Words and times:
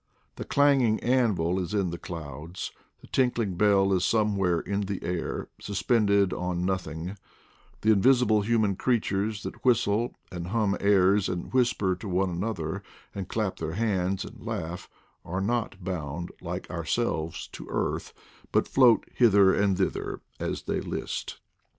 The 0.37 0.45
clanging 0.45 0.99
anvil 1.01 1.59
is 1.59 1.75
in 1.75 1.91
the 1.91 1.99
clouds; 1.99 2.71
the 3.01 3.05
tinkling 3.07 3.53
bell 3.53 3.93
is 3.93 4.03
somewhere 4.03 4.59
in 4.59 4.81
the 4.87 4.99
air, 5.03 5.47
suspended 5.59 6.33
on 6.33 6.65
nothing; 6.65 7.17
the 7.81 7.91
invisible 7.91 8.41
human 8.41 8.75
creatures 8.75 9.43
that 9.43 9.63
whistle, 9.63 10.15
and 10.31 10.47
hum 10.47 10.75
airs, 10.79 11.29
and 11.29 11.53
whisper 11.53 11.95
to 11.97 12.09
one 12.09 12.31
another, 12.31 12.81
and 13.13 13.29
clap 13.29 13.57
their 13.57 13.73
hands 13.73 14.25
and 14.25 14.43
laugh, 14.43 14.89
are 15.23 15.39
not 15.39 15.83
bound, 15.83 16.31
like 16.41 16.67
ourselves, 16.71 17.47
to 17.51 17.67
earth, 17.69 18.11
but 18.51 18.67
float 18.67 19.05
hither 19.13 19.53
and 19.53 19.77
thither 19.77 20.19
as 20.39 20.63
they 20.63 20.81
list. 20.81 21.39